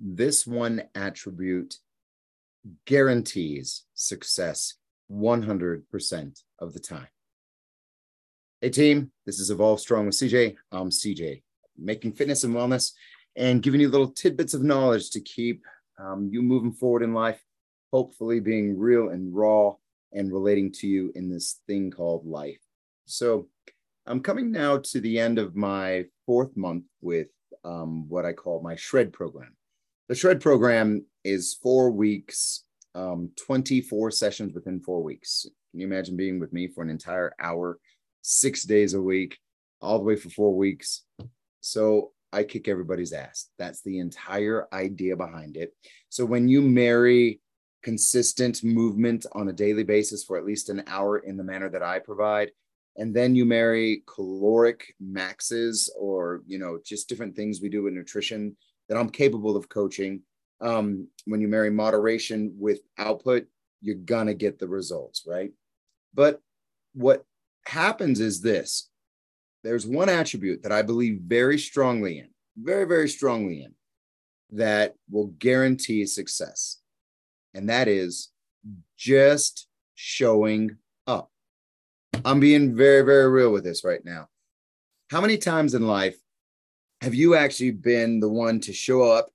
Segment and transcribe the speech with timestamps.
[0.00, 1.76] this one attribute
[2.86, 4.74] guarantees success
[5.12, 7.08] 100% of the time.
[8.60, 10.56] Hey, team, this is Evolv Strong with CJ.
[10.72, 11.42] I'm CJ,
[11.78, 12.92] making fitness and wellness
[13.36, 15.64] and giving you little tidbits of knowledge to keep
[15.98, 17.42] um, you moving forward in life,
[17.92, 19.74] hopefully being real and raw
[20.12, 22.60] and relating to you in this thing called life.
[23.06, 23.48] So,
[24.06, 27.28] I'm coming now to the end of my fourth month with
[27.64, 29.54] um, what I call my shred program.
[30.10, 32.64] The shred program is four weeks,
[32.96, 35.46] um, 24 sessions within four weeks.
[35.70, 37.78] Can you imagine being with me for an entire hour,
[38.20, 39.38] six days a week,
[39.80, 41.04] all the way for four weeks?
[41.60, 43.50] So I kick everybody's ass.
[43.56, 45.76] That's the entire idea behind it.
[46.08, 47.40] So when you marry
[47.84, 51.84] consistent movement on a daily basis for at least an hour in the manner that
[51.84, 52.50] I provide,
[52.96, 57.94] and then you marry caloric maxes or you know just different things we do with
[57.94, 58.56] nutrition
[58.90, 60.20] that I'm capable of coaching.
[60.60, 63.46] Um, when you marry moderation with output,
[63.80, 65.52] you're gonna get the results, right?
[66.12, 66.42] But
[66.92, 67.24] what
[67.66, 68.90] happens is this
[69.62, 73.74] there's one attribute that I believe very strongly in, very, very strongly in,
[74.52, 76.78] that will guarantee success.
[77.54, 78.30] And that is
[78.96, 81.30] just showing up.
[82.24, 84.28] I'm being very, very real with this right now.
[85.10, 86.16] How many times in life
[87.00, 89.30] have you actually been the one to show up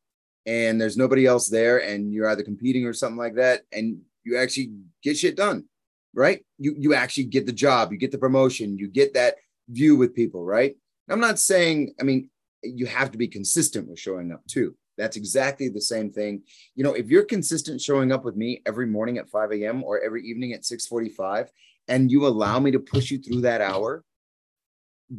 [0.45, 4.37] and there's nobody else there and you're either competing or something like that and you
[4.37, 4.71] actually
[5.03, 5.65] get shit done,
[6.13, 6.43] right?
[6.57, 9.35] You you actually get the job, you get the promotion, you get that
[9.69, 10.75] view with people, right?
[11.09, 12.29] I'm not saying, I mean,
[12.63, 14.75] you have to be consistent with showing up too.
[14.97, 16.43] That's exactly the same thing.
[16.75, 19.83] You know, if you're consistent showing up with me every morning at 5 a.m.
[19.83, 21.49] or every evening at 6:45,
[21.87, 24.03] and you allow me to push you through that hour,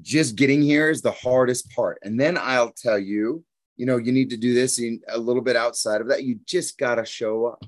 [0.03, 1.99] just getting here is the hardest part.
[2.03, 3.45] And then I'll tell you,
[3.77, 6.25] you know, you need to do this a little bit outside of that.
[6.25, 7.65] You just got to show up.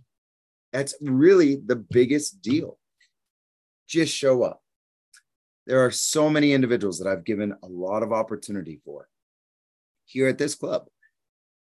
[0.73, 2.79] That's really the biggest deal.
[3.87, 4.61] Just show up
[5.69, 9.07] there are so many individuals that I've given a lot of opportunity for
[10.07, 10.87] here at this club.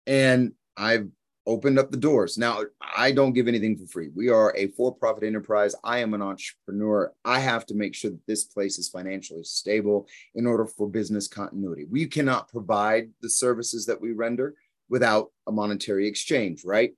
[0.06, 1.08] And I've
[1.46, 2.36] opened up the doors.
[2.36, 2.62] Now,
[2.96, 4.10] I don't give anything for free.
[4.14, 5.74] We are a for profit enterprise.
[5.84, 7.12] I am an entrepreneur.
[7.24, 11.28] I have to make sure that this place is financially stable in order for business
[11.28, 11.84] continuity.
[11.84, 14.54] We cannot provide the services that we render
[14.88, 16.92] without a monetary exchange, right?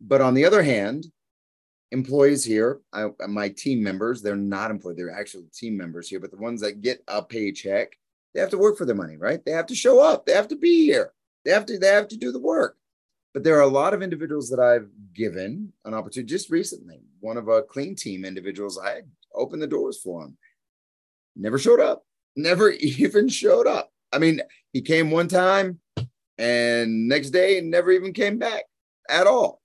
[0.00, 1.06] But on the other hand,
[1.92, 6.30] employees here, I, my team members, they're not employed, they're actual team members here, but
[6.30, 7.96] the ones that get a paycheck,
[8.34, 9.44] they have to work for their money, right?
[9.44, 11.12] They have to show up, they have to be here,
[11.44, 12.76] they have to, they have to do the work.
[13.34, 17.00] But there are a lot of individuals that I've given an opportunity just recently.
[17.20, 19.02] One of a clean team individuals, I
[19.34, 20.36] opened the doors for him.
[21.34, 22.04] Never showed up,
[22.36, 23.90] never even showed up.
[24.12, 24.40] I mean,
[24.72, 25.80] he came one time
[26.38, 28.64] and next day never even came back
[29.08, 29.62] at all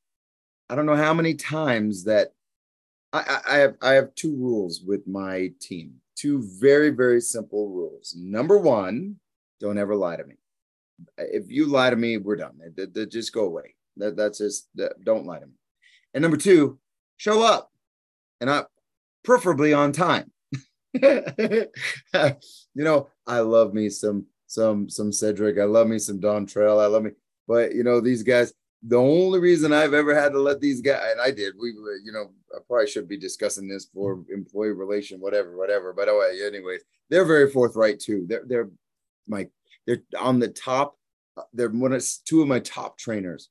[0.69, 2.34] I don't know how many times that
[3.13, 5.95] I, I, have I have two rules with my team.
[6.16, 8.13] Two very very simple rules.
[8.17, 9.16] Number one,
[9.61, 10.35] don't ever lie to me.
[11.18, 12.59] If you lie to me, we're done.
[12.75, 13.75] They, they, just go away.
[13.97, 15.53] That, that's just that, don't lie to me.
[16.13, 16.80] And number two,
[17.18, 17.72] show up,
[18.41, 18.63] and I
[19.24, 20.31] preferably on time.
[20.94, 21.68] you
[22.75, 25.59] know, I love me some some some Cedric.
[25.59, 26.80] I love me some Don Trail.
[26.80, 27.12] I love me,
[27.47, 28.53] but you know these guys
[28.84, 31.69] the only reason I've ever had to let these guys, and I did, we,
[32.03, 35.94] you know, I probably should be discussing this for employee relation, whatever, whatever.
[35.94, 38.25] But oh, anyways, they're very forthright too.
[38.28, 38.69] They're they're
[39.28, 39.47] my
[39.87, 40.97] they're on the top.
[41.35, 43.49] Uh, they're one of two of my top trainers.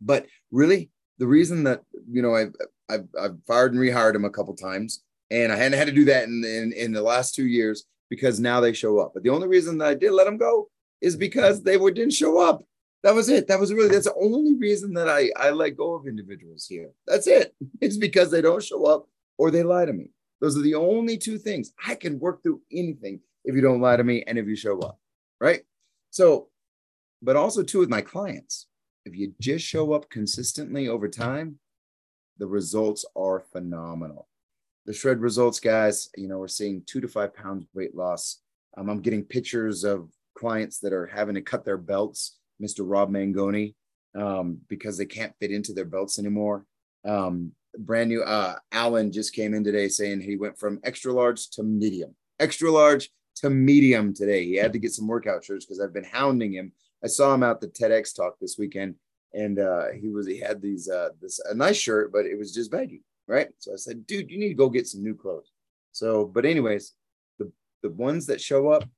[0.00, 2.54] But really, the reason that you know I've
[2.90, 6.04] I've, I've fired and rehired them a couple times, and I hadn't had to do
[6.06, 9.12] that in, in in the last two years because now they show up.
[9.14, 10.68] But the only reason that I did let them go
[11.00, 12.64] is because they were, didn't show up
[13.04, 13.46] that was it.
[13.48, 16.90] That was really that's the only reason that I I let go of individuals here.
[17.06, 17.54] That's it.
[17.80, 20.10] It's because they don't show up or they lie to me.
[20.40, 21.72] Those are the only two things.
[21.86, 24.80] I can work through anything if you don't lie to me and if you show
[24.80, 24.98] up,
[25.44, 25.60] right?
[26.10, 26.48] So,
[27.20, 28.66] but also too with my clients,
[29.04, 31.58] if you just show up consistently over time,
[32.38, 34.26] the results are phenomenal.
[34.86, 38.40] The shred results, guys, you know, we're seeing two to five pounds weight loss.
[38.76, 42.80] Um, I'm getting pictures of clients that are having to cut their belts Mr.
[42.80, 43.74] Rob Mangoni,
[44.14, 46.64] um, because they can't fit into their belts anymore.
[47.04, 51.50] Um, brand new uh, Alan just came in today saying he went from extra large
[51.50, 53.10] to medium, extra large
[53.44, 54.44] to medium today.
[54.44, 56.72] He had to get some workout shirts because I've been hounding him.
[57.04, 58.94] I saw him out the TEDx talk this weekend,
[59.34, 62.54] and uh, he was he had these uh, this a nice shirt, but it was
[62.54, 63.48] just baggy, right?
[63.58, 65.52] So I said, dude, you need to go get some new clothes.
[65.92, 66.94] So, but anyways,
[67.38, 67.52] the
[67.82, 68.88] the ones that show up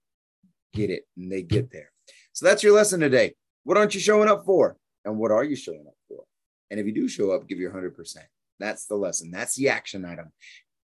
[0.73, 1.91] get it, and they get there.
[2.33, 3.35] So that's your lesson today.
[3.65, 4.77] What aren't you showing up for?
[5.05, 6.25] And what are you showing up for?
[6.71, 8.17] And if you do show up, give your 100%.
[8.61, 9.31] That's the lesson.
[9.31, 10.33] That's the action item.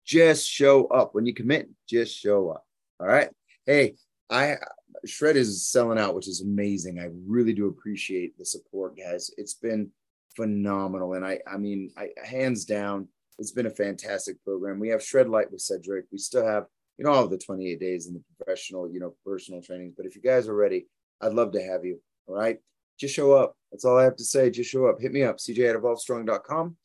[0.04, 1.14] Just show up.
[1.14, 2.64] When you commit, just show up.
[2.98, 3.30] All right.
[3.66, 3.94] Hey,
[4.30, 4.56] I
[5.04, 6.98] Shred is selling out, which is amazing.
[6.98, 9.30] I really do appreciate the support, guys.
[9.36, 9.90] It's been
[10.36, 11.14] phenomenal.
[11.14, 14.78] And I, I mean, I hands down, it's been a fantastic program.
[14.78, 16.06] We have Shred Light with Cedric.
[16.12, 16.66] We still have,
[16.98, 19.94] you know, all of the 28 days in the professional, you know, personal trainings.
[19.96, 20.86] But if you guys are ready,
[21.20, 22.00] I'd love to have you.
[22.26, 22.58] All right.
[22.98, 23.56] Just show up.
[23.70, 24.50] That's all I have to say.
[24.50, 25.00] Just show up.
[25.00, 26.76] Hit me up, cj at evolvstrong.com.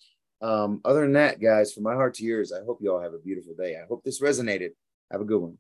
[0.42, 3.14] Um, other than that, guys, from my heart to yours, I hope you all have
[3.14, 3.76] a beautiful day.
[3.76, 4.70] I hope this resonated.
[5.12, 5.58] Have a good one.